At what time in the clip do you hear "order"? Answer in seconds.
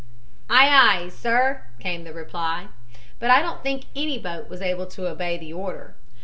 5.53-5.95